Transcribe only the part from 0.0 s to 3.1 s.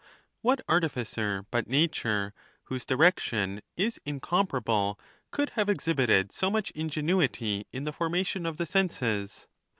LVII. What artificer but nature, whose